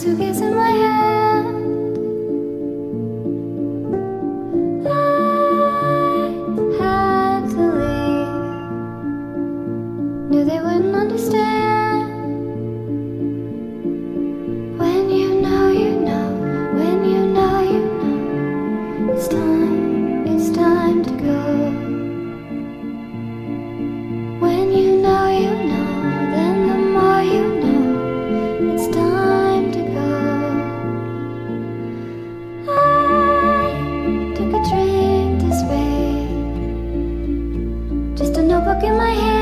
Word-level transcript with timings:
suitcase 0.00 0.40
in 0.40 0.54
my 0.56 0.79
Look 38.80 38.88
in 38.88 38.96
my 38.96 39.10
head 39.10 39.39